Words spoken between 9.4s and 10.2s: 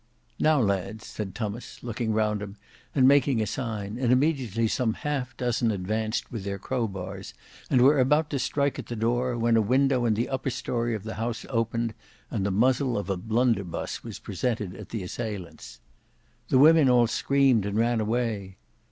a window in